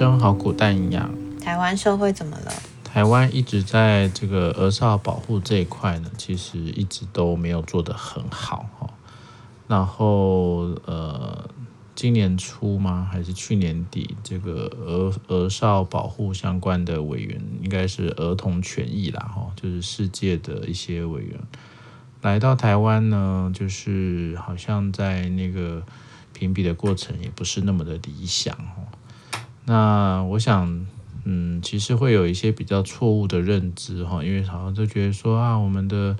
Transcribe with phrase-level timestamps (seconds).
[0.00, 1.10] 生好苦但营养。
[1.42, 2.50] 台湾社会怎么了？
[2.82, 8.88] 台湾一直在这个儿少保护这一块呢，其实一直都没有做得很好哈。
[9.68, 11.46] 然后呃，
[11.94, 13.06] 今年初吗？
[13.12, 14.16] 还是去年底？
[14.24, 21.38] 这个儿儿少保护相关的委员，应该是儿童权益啦哈，就是世界的一些委员
[22.22, 25.82] 来到台湾呢，就是好像在那个
[26.32, 28.76] 评比的过程也不是那么的理想哈。
[29.66, 30.86] 那我想，
[31.24, 36.16] 嗯，其实会有一些比较错误的认知哈，因为好像就觉得说啊，我们的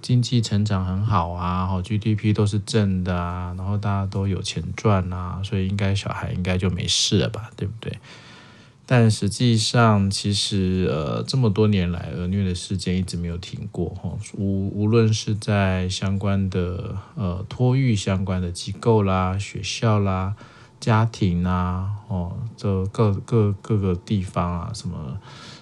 [0.00, 7.98] 经济成长很好啊，哈，GDP 都是正的啊，然后大家都有钱赚啊，所以应该小孩应该就没事了吧，对不对？
[8.88, 20.36] 但实际上，其实呃，这么多年来，儿虐的事件一直没有停过哈，无无论是在相关的呃托育相关的机构啦、学校啦。
[20.86, 25.18] 家庭啊，哦，这各各各个地方啊，什么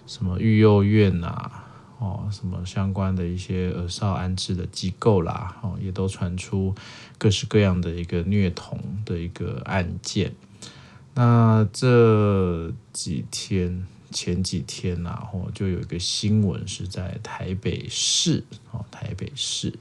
[0.07, 1.51] 什么育幼院呐，
[1.99, 6.75] 哦，什么相关的一些儿少安置的机构啦，哦，也都传出
[7.17, 10.35] 各式各样的一个虐童的一个案件。
[11.15, 19.73] 那这几天前几天呐，哦，就有一个新闻是在台北市，哦，台北市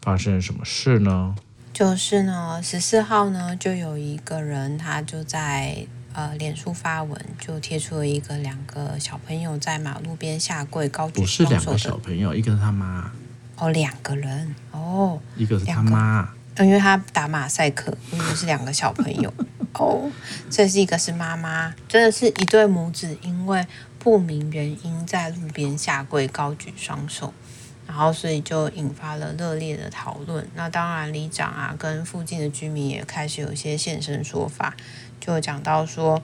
[0.00, 1.34] 发生什么事呢？
[1.74, 11.56] 就是呢，十四号呢，就有一个人，他就在呃脸书发文，就贴出了一个两个小朋友在马路边下跪高举双手的。
[11.56, 13.10] 不是两个小朋友，一个是他妈。
[13.56, 19.34] 哦，两个人哦，一个是他妈，因为他打马赛克，因为是两个小朋友
[19.74, 20.08] 哦，
[20.48, 23.66] 这是一个是妈妈，真的是一对母子，因为
[23.98, 27.34] 不明原因在路边下跪高举双手。
[27.86, 30.48] 然后，所以就引发了热烈的讨论。
[30.54, 34.74] 那当然，里长啊，跟附近的居民也开始有一些现身说法，
[35.20, 36.22] 就讲到说，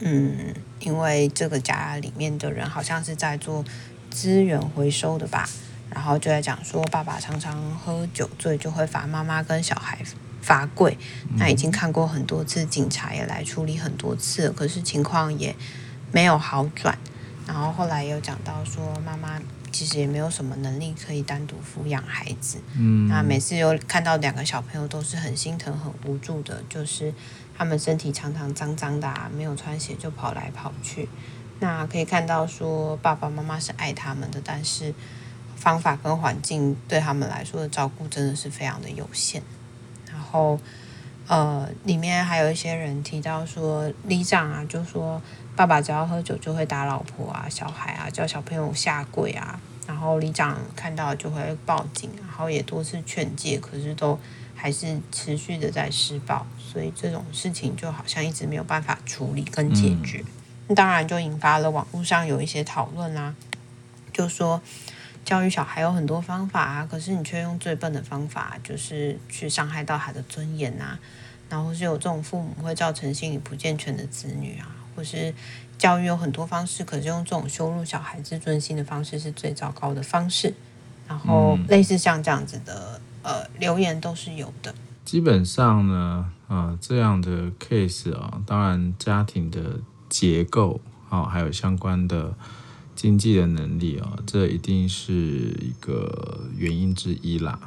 [0.00, 3.64] 嗯，因为这个家里面的人好像是在做
[4.10, 5.48] 资源回收的吧，
[5.88, 10.00] 然后就在讲说，爸爸常常喝酒醉，就会罚妈妈跟小孩
[10.42, 10.98] 罚跪。
[11.36, 15.54] 那已经看过很多次，警察也来处理很多次，可是情况也
[16.10, 16.98] 没有好转。
[17.46, 19.40] 然后后来又讲到说，妈妈。
[19.76, 27.12] 其实也没有什么能力可以单独抚养孩子，嗯，那每次有看到两个小朋友都是很心疼、很无助的，就是
[27.54, 31.10] 他们身体常常脏脏的啊，没有穿鞋就跑来跑去。
[31.60, 34.94] 那可以看到说爸爸妈妈是爱他们的，但是
[35.56, 39.42] 方法跟环境对他们来说的照顾真的是非常的有限。
[40.10, 40.58] 然后
[41.26, 45.20] 呃，里面还有一些人提到说，里长啊，就说。
[45.56, 49.58] 爸爸只要喝酒就会打老婆啊、小孩啊，叫小朋友下跪啊。
[49.86, 54.18] 然后里长看到就会报警，然后也多次劝诫，可是都
[54.54, 60.24] 还是持续的在施暴，所以这种事情就好像一直没有办法处理跟解决。
[60.66, 63.34] 那、嗯、当然就引发了网络上有一些讨论啦，
[64.12, 64.60] 就说
[65.24, 70.98] 教育小孩有很多方法啊，可是你却用最笨的方法，就是去伤害到他的尊严啊。
[71.48, 74.66] 然后是有这种父母会造成心理不健全的子女啊。
[74.96, 75.34] 或是
[75.76, 80.54] 教育有很多方式，可是用这种羞辱小孩自尊心的方式是最糟糕的方式。
[81.06, 84.74] 然后类似像这样子的呃留言都是有的。
[85.04, 92.34] 基本上呢，呃，这样的 case 啊，当然家庭的结构啊，还有相关的
[92.96, 97.60] 经济的能力啊，这一定是一个原因之一啦。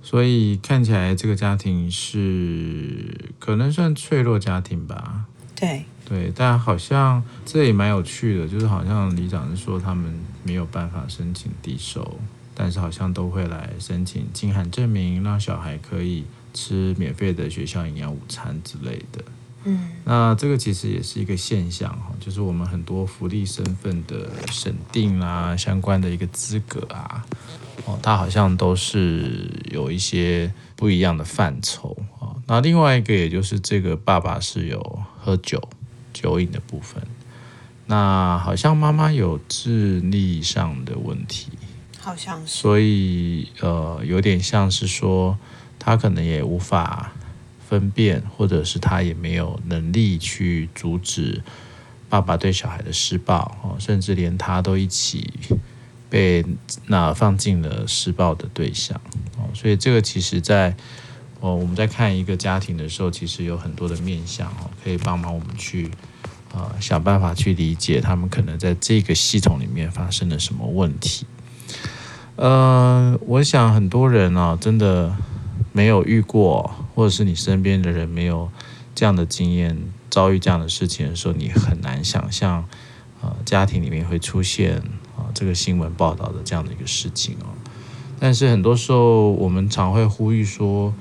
[0.00, 5.26] 所以看起来这个家庭是可能算脆弱家庭吧。
[5.54, 5.84] 对。
[6.08, 12.18] 对，但好像这也蛮有趣的，就是好像里长是说他们没有办法申请低收，
[12.54, 16.24] 但是好像都会来申请金函证明，让小孩可以
[16.54, 19.24] 吃免费的学校营养午餐之类的。
[19.64, 27.26] 嗯，那这个其实也是一个现象哈，就是我们很多福利身份的审定啊，相关的一个资格啊，
[27.84, 32.30] 哦，它好像都是有一些不一样的范畴啊。
[32.46, 35.60] 那另外一个，也就是这个爸爸是有喝酒。
[36.16, 37.02] 酒瘾的部分，
[37.84, 41.50] 那好像妈妈有智力上的问题，
[42.00, 45.36] 好像是，所以呃，有点像是说，
[45.78, 47.12] 他可能也无法
[47.68, 51.42] 分辨，或者是他也没有能力去阻止
[52.08, 55.30] 爸爸对小孩的施暴哦，甚至连他都一起
[56.08, 56.42] 被
[56.86, 58.98] 那放进了施暴的对象。
[59.36, 60.74] 哦，所以这个其实在。
[61.40, 65.90] 哦，我们在看一个家庭的时候，其实有很多的面向哦，可以帮忙我们去
[66.54, 71.26] 呃想办法去理解他们可能在这个系统里面发生了什么问题。
[72.36, 75.14] 呃，我想很多人啊，真的
[75.72, 78.50] 没有遇过，或者是你身边的人没有
[78.94, 79.76] 这样的经验，
[80.10, 82.66] 遭遇这样的事情的时候，你很难想象，
[83.20, 84.78] 呃，家庭里面会出现
[85.16, 87.48] 啊、这个新闻报道的这样的一个事情哦。
[88.18, 90.92] 但是很多时候，我们常会呼吁说，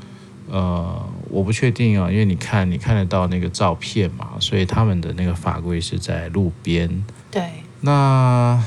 [0.50, 7.03] 呃，我不确定啊，因为你看，你看得到那个照片嘛，所以他们的那个法规是在路边。
[7.31, 7.44] 对。
[7.81, 8.63] 那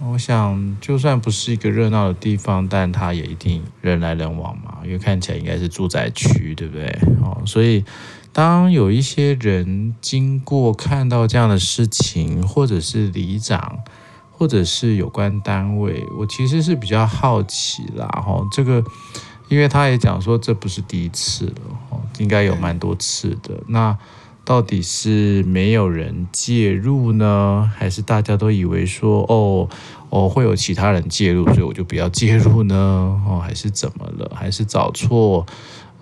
[0.00, 6.86] 我想，就算不是一个热闹的地方，但它也一定人来人往嘛，因为看起来应该是住宅区，对不对？
[7.22, 7.84] 哦，所以。
[8.34, 13.80] 当有一些人经过看到这样的事情，或者是里长，
[14.30, 18.06] 或者是有关单位，我其实是比较好奇啦。
[18.06, 18.82] 哈，这个，
[19.52, 21.52] 因为他也讲说这不是第一次了，
[21.90, 23.62] 哦，应该有蛮多次的。
[23.66, 23.94] 那
[24.46, 29.68] 到底是没有人介入呢，还是大家都以为说，哦，
[30.08, 32.74] 哦，会有其他人介入，所以我就不要介入呢？
[33.28, 34.32] 哦，还是怎么了？
[34.34, 35.44] 还是找错？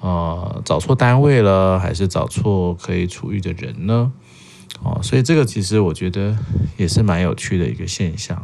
[0.00, 4.12] 呃，找错单位了，还是找错可以处遇的人呢？
[4.84, 6.38] 哦，所以这个其实我觉得
[6.76, 8.40] 也是蛮有趣的一个现象。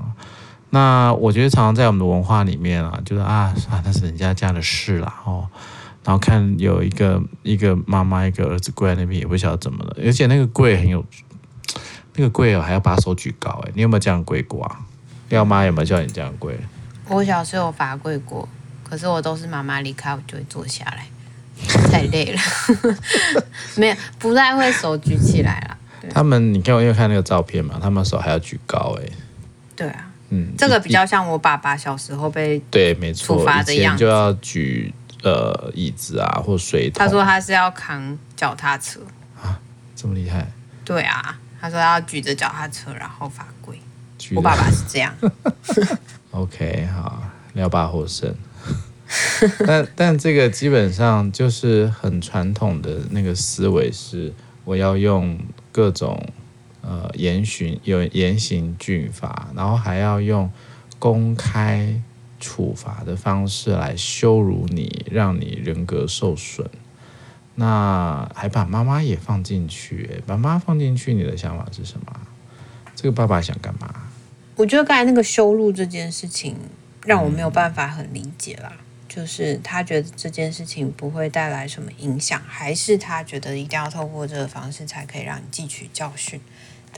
[0.70, 5.48] 那我觉得常常在我们的文化里面啊，就是啊啊，那是人家家的事啦哦。
[6.04, 11.04] 然后看有一个一个妈妈一个儿子跪在那边，也不晓得怎么了，而且那个跪很有
[12.14, 14.80] 那个跪哦，还要把手举高哎，你有没有这样跪过啊？
[15.30, 16.56] 廖妈有没有叫你这样跪？
[17.08, 18.48] 我小时候有罚跪过，
[18.84, 21.06] 可是我都是妈妈离开，我就会坐下来。
[21.90, 22.40] 太累了，
[23.76, 25.76] 没有，不太会手举起来了。
[26.10, 29.08] 他们，你看我因为看那个照片嘛，他们手还要举高哎。
[29.74, 34.92] 对啊，嗯，这个比较像我爸爸小时候被对，没错，处罚的样子就要举
[35.22, 36.94] 呃椅子啊或水桶。
[36.98, 39.00] 他说他是要扛脚踏车
[39.40, 39.60] 啊，
[39.94, 40.50] 这么厉害？
[40.84, 43.78] 对啊，他说要举着脚踏车然后罚跪。
[44.34, 45.14] 我爸爸是这样。
[46.32, 47.22] OK，好，
[47.52, 48.34] 廖爸获胜。
[49.64, 54.32] 但但这个基本上就是很传统的那个思维，是
[54.64, 55.38] 我要用
[55.70, 56.20] 各种
[56.86, 60.48] 呃严刑有严刑峻法，然后还要用
[61.00, 62.00] 公开
[62.38, 66.70] 处罚的方式来羞辱你，让你人格受损。
[67.56, 72.06] 那还把妈妈也放进去，把妈妈放进去，你的想法是什么？
[72.94, 73.92] 这个爸爸想干嘛？
[74.54, 76.54] 我觉得刚才那个羞辱这件事情，
[77.04, 78.72] 让我没有办法很理解啦。
[79.08, 86.38] 就是他觉得这件事情不会带来什么影响，还是他觉得一定要透过这个方式才可以让你汲取教训？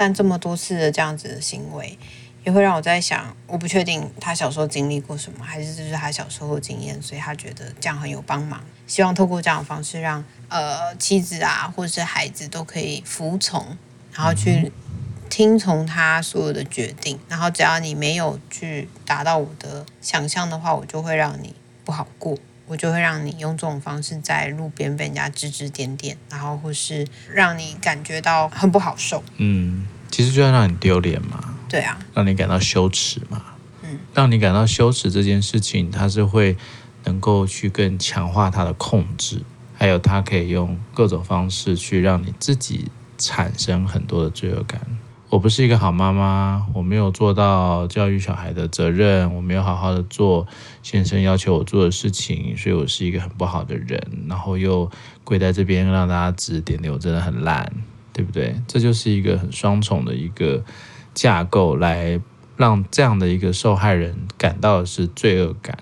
[0.00, 1.98] 但这么多次的这样子的行为，
[2.44, 13.76] 也会让我在想，我不确定他小时候经历过什么，还是这是他小时候的经验，所以他觉得这样很有帮忙，希望透过这样的方式让呃妻子啊或者是孩子都可以服从，
[14.12, 14.70] 然后去
[15.28, 21.56] 听从他所有的决定，然后只要你没有去达到我的想象的话，我就会让你。
[21.84, 22.36] 不好过，
[22.68, 29.24] 我就会让你用这种方式在路边被人家指指点点，然后或是让你感觉到很不好受。
[29.38, 31.56] 嗯，其实就要让你丢脸嘛。
[31.68, 33.42] 对啊，让你感到羞耻嘛。
[33.82, 36.56] 嗯，让你感到羞耻这件事情，它是会
[37.04, 39.42] 能够去更强化它的控制，
[39.74, 44.80] 还有它可以用各种方式去让你自己产生很多的罪恶感。
[45.30, 50.46] 我不是一个好妈妈，我没有做到教育小孩的责任，我没有好好的做
[50.82, 54.90] 先生要求我做的事情，所以我是一个很不好的人，然后又
[55.24, 57.70] 跪在这边让大家指点点，我真的很烂，
[58.14, 58.56] 对不对？
[58.66, 60.64] 这就是一个很双重的一个
[61.12, 62.18] 架构，来
[62.56, 65.76] 让这样的一个受害人感到的是罪恶感，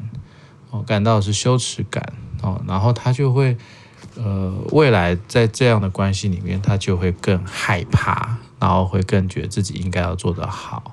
[0.70, 3.56] 哦，感到的是羞耻感，哦，然后他就会，
[4.16, 8.38] 呃，未来在这样的关系里面，他就会更害怕。
[8.66, 10.92] 然后会更觉得自己应该要做得好，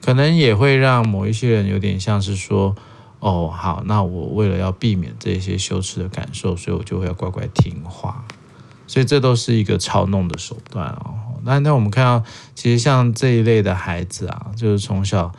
[0.00, 2.74] 可能也会让某一些人有点像是说，
[3.20, 8.24] 哦，好，那我为了要避免这些羞耻的感受，所以我就会要乖乖听话，
[8.86, 11.14] 所以这都是一个操弄的手段哦。
[11.44, 12.24] 那那我们看到，
[12.54, 15.30] 其实像这一类的孩子啊，就是从小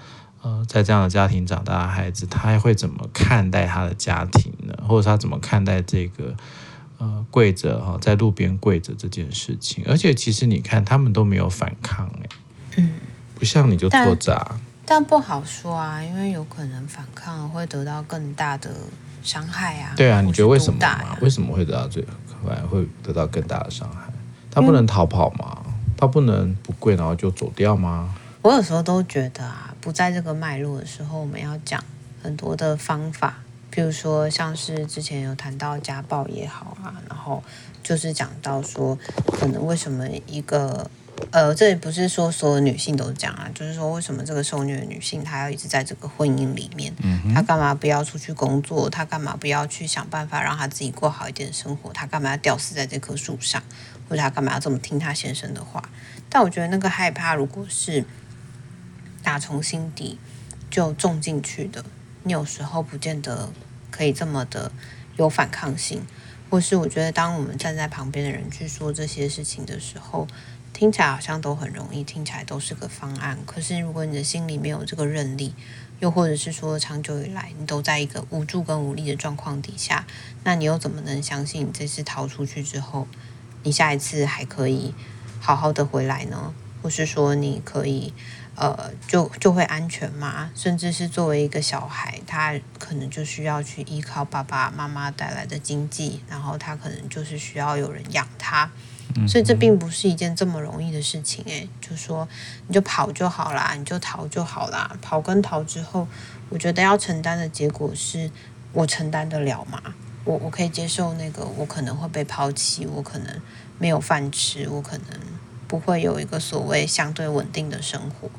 [0.44, 4.78] 呃在这样的家庭长大的孩子，他会怎么看待他的家庭呢？
[4.88, 6.36] 或者他怎么看待这个？
[7.00, 12.30] 呃，跪着哈，在路边跪着这件事情，而且其实你看，他们都没有反抗哎，
[12.78, 12.94] 嗯，
[13.36, 18.72] 不像你就做砸，但，但不好说啊，因为有可能反抗会得到更大的
[19.22, 19.94] 伤害啊。
[19.96, 21.16] 对啊，你觉得为什么嘛？
[21.22, 22.04] 为什么会得到最
[22.44, 24.12] 反而会得到更大的伤害？
[24.50, 25.62] 他不能逃跑吗？
[25.68, 28.16] 嗯，他不能不跪然后就走掉吗？
[28.42, 31.84] 我有时候都觉得啊，不在这个脉络的时候，我们要讲
[32.24, 33.36] 很多的方法。
[33.78, 37.44] 比如说，像是之前有谈到家暴也好啊，然后
[37.84, 38.98] 就是讲到说，
[39.34, 40.90] 可能为什么一个
[41.32, 46.92] 呃，这也不是说所有女性都是这样啊，就是说为什么这个受虐的女性她要一直在这个婚姻里面？
[47.04, 48.90] 嗯，她干嘛不要出去工作？
[48.90, 51.94] 她干嘛不要去想办法让她自己过好一点的生活？
[51.94, 53.62] 她干嘛要吊死在这棵树上？
[54.10, 55.88] 或者她干嘛要这么听她先生的话？
[56.32, 58.04] 但我觉得那个害怕，如果是
[59.22, 60.18] 打从心底
[60.72, 61.86] 就种进去的，
[62.24, 63.52] 你有时候不见得
[63.98, 64.72] 可以这么的
[65.16, 66.06] 有反抗性。
[66.50, 70.26] 或是我觉得，当我们站在旁边的人去说这些事情的时候，
[70.72, 73.38] 听起来好像都很容易，听起来都是个方案。
[73.46, 75.54] 可是如果你的心里没有这个韧力，
[76.00, 80.08] 又或者是说长久以来你都在一个无助跟无力的状况底下，
[80.46, 83.08] 那你又怎么能相信你这次逃出去之后，
[83.64, 84.94] 你下一次还可以
[85.42, 86.54] 好好的回来呢？
[86.82, 88.14] 或是说你可以？
[88.60, 90.50] 呃，就就会安全吗？
[90.56, 98.68] 甚至是作为一个小孩，他可能就需要去依靠爸爸妈妈带来的经济，然后他可能就是需要有人养他，
[99.28, 101.46] 所以这并不是一件这么容易的事情。
[101.46, 102.28] 诶，就说
[102.68, 104.98] 你就跑就好啦，你就逃就好啦。
[105.04, 106.08] 跑跟逃之后，
[106.50, 108.32] 我觉得要承担的结果是
[108.74, 109.80] 我承担得了吗？
[110.26, 113.40] 我我可以接受那个，我可能会被抛弃，我可能
[113.78, 115.20] 没有饭吃，我可能
[115.68, 118.30] 不会有一个所谓相对稳定的生活。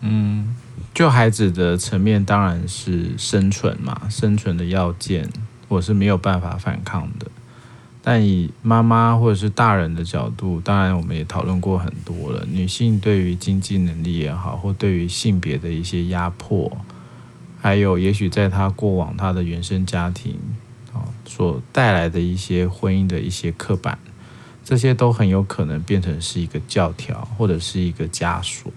[0.00, 0.54] 嗯，
[0.94, 5.28] 就孩子的层面，当然是生存嘛，生存的要件，
[5.68, 7.26] 我是没有办法反抗的。
[8.00, 12.46] 但以妈妈或者是大人的角度，当然我们也讨论过很多了。
[12.50, 16.74] 女性对于经济能力也好，或对于性别的一些压迫，
[17.60, 20.38] 还有也许在她过往她的原生家庭
[20.94, 23.98] 啊所带来的一些婚姻的一些刻板，
[24.68, 28.70] 这些都很有可能变成是一个教条，或者是一个枷锁。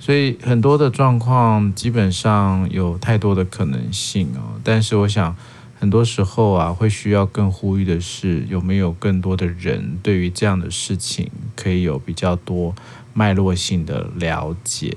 [0.00, 5.36] 所以很多的状况基本上有太多的可能性哦，但是我想
[5.78, 12.74] 很多时候啊，会需要更呼吁的是，有没有更多的人对于这样的事情可以有比较多
[13.12, 14.96] 脉络性的了解？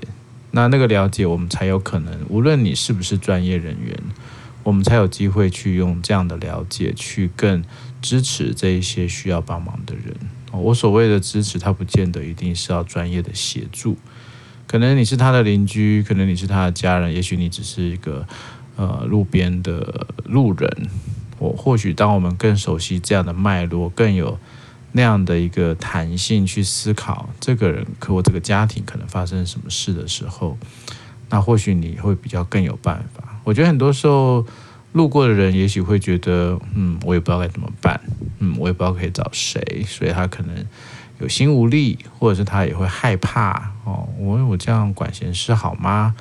[0.52, 3.94] 那那个了解，我们才有可能，无论你是不是专业人员，
[4.62, 7.62] 我们才有机会去用这样的了解去更
[8.00, 10.14] 支持这一些需要帮忙的人。
[10.52, 13.96] 我所谓的支持，他不见得一定是要专业的协助。
[14.66, 18.26] 可能你是他的邻居，可能你是他的家人，也许你只是一个
[18.76, 20.88] 呃路边的路人。
[21.38, 24.38] 我或许当我们更熟悉这样的脉络，更有
[24.92, 30.56] 那样的一个弹性去思考这个人和我这个家庭可能发生什么事的时候，
[31.28, 33.38] 那或许你会比较更有办法。
[33.44, 34.46] 我觉得很多时候
[34.96, 38.00] 路过的人也许会觉得，嗯，我也不知道该怎么办，
[38.40, 40.66] 嗯，我也不知道可以找谁，所以他可能。
[41.18, 44.06] 有心无力，或者是他也会害怕哦。
[44.18, 46.14] 我我这样管闲事好吗？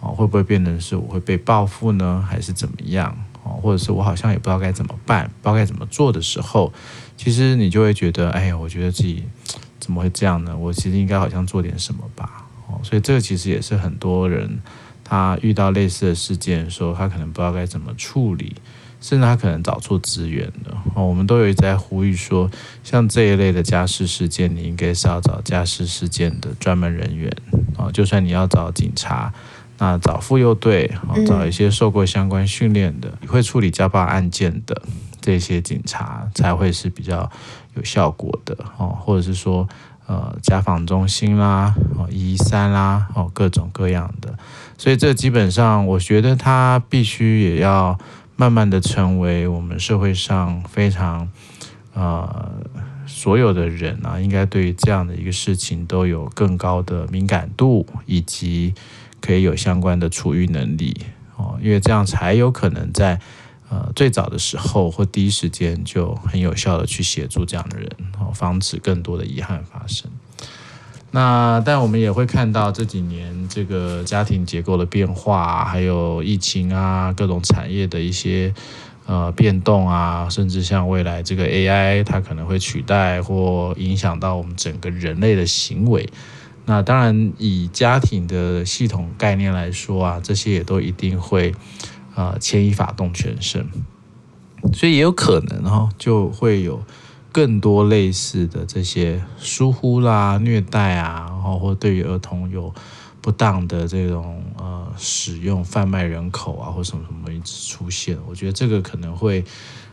[0.00, 2.22] 哦，会不会变成是我会被报复呢？
[2.28, 3.16] 还是怎么样？
[3.42, 6.70] 哦，或者是我好像也不知道该怎么办，不知道该怎么做的时候，
[7.16, 9.24] 其实你就会觉得，哎呀，我觉得自己
[9.80, 10.54] 怎么会这样呢？
[10.54, 12.44] 我其实应该好像做点什么吧。
[12.68, 14.60] 哦，所以这个其实也是很多人
[15.04, 18.56] 他遇到类似的事件的时候，他可能不知道该怎么处理。
[19.00, 22.50] 甚至他可能找错资源了哦，我们都有一直在呼吁说，
[22.82, 27.30] 像这一类的家事事件，你应该是要找家事事件的专门人员
[27.76, 27.90] 啊。
[27.92, 29.30] 就算你要找警察，
[29.76, 30.90] 那找妇幼队，
[31.26, 34.80] 找一些受过相关训练的，会处理家暴案件的
[35.20, 37.30] 这些警察，才会是比较
[37.74, 38.96] 有效果的哦。
[38.98, 39.68] 或者是说，
[40.06, 44.34] 呃，家访中心啦，哦，一三啦，哦，各种各样的。
[44.76, 47.98] 所以这基本上，我觉得他必须也要。
[48.36, 51.28] 慢慢的成为我们社会上非常，
[51.92, 52.50] 呃，
[53.06, 58.74] 所有的人啊，应该对于这样的一个事情都有更高的敏感度，以及
[59.20, 61.00] 可以有相关的处遇能力
[61.36, 63.20] 哦，因为这样才有可能在
[63.70, 70.10] 呃最早的时候或第一时间就很有效的去协助这样的人哦，防止更多的遗憾发生。
[71.10, 78.52] 那但我们也会看到这几年这个家庭结构的变化，还有疫情啊，各种产业的一些
[79.06, 86.08] 呃变动啊，甚至像未来这个 AI 它可能会取代或影响到我们整个人类的行为。
[86.66, 91.54] 那当然以家庭的系统概念来说啊，这些也都一定会
[92.14, 93.66] 呃牵一发动全身，
[94.72, 96.82] 所以也有可能哈就会有。
[97.34, 102.72] 更多类似的这些疏忽啦、虐待啊，然后或对于儿童有
[103.20, 109.44] 不当的这种呃使用、贩卖人口啊，或什么什么一直出现，我觉得这个可能会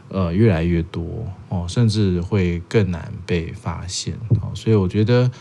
[0.09, 5.31] 呃越来越多哦，甚至会更难被发现哦，所以我觉得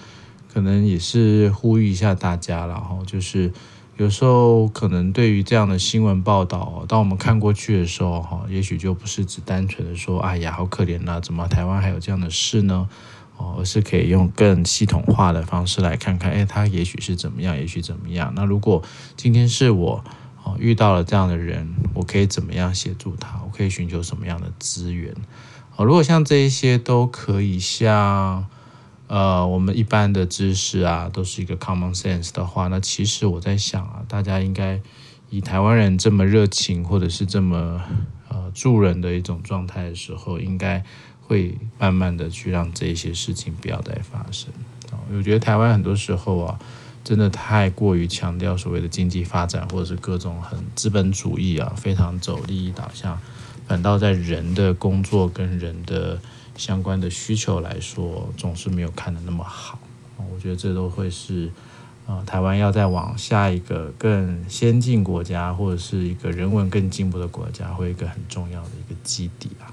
[0.51, 3.53] 可能也是呼吁一下大家，然后就是。
[4.01, 12.89] 有时候可能对于这样的新闻报道，当我们看过去的时候，哈，也许就不是只单纯的说，哎呀，好可怜呐，怎么台湾还有这样的事呢？
[13.37, 18.33] 哦，而是可以用更系统化的方式来看看，哎，他也许是怎么样，也许怎么样。
[18.35, 18.83] 那如果
[19.19, 20.03] 今天是我
[20.45, 23.43] 哦遇到了这样的人，我可以怎么样协助他？
[23.45, 25.15] 我可以寻求什么样的资源？
[25.77, 28.47] 哦，如果像这一些都可以像
[29.11, 34.81] 呃我们一般的知识啊，都是一个 common sense 的话，那其实我在想啊，大家应该
[35.29, 37.83] 以台湾人这么热情或者是这么
[38.29, 40.83] 呃助人的一种状态的时候，应该。
[41.31, 44.51] 会慢慢的去让这些事情不要再发生。
[45.17, 46.59] 我觉得台湾很多时候啊，
[47.05, 53.17] 真的太过于强调所谓的经济发展，或者是各种很资本主义啊，非常走利益导向，
[53.69, 56.21] 反倒在人的工作跟人的
[56.61, 59.79] 相关的需求来说，总是没有看的那么好。
[60.31, 61.51] 我觉得这都会是
[62.07, 69.73] 啊，台湾要再往下一个更先进国家，或者是一个人文更进步的国家，会一个很重要的一个基底啊。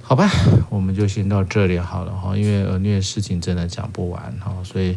[0.00, 0.30] 好吧，
[0.70, 4.94] 我们就先到这里好了哈，因为儿虐的事情真的讲不完哈，所以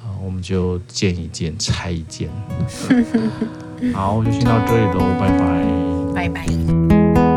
[0.00, 2.30] 啊我们就见一见拆一见。
[3.92, 5.64] 好，我就先到这里喽，拜拜，
[6.14, 7.33] 拜拜。